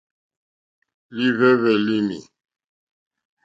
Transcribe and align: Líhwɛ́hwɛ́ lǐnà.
Líhwɛ́hwɛ́ 1.15 1.75
lǐnà. 1.85 2.17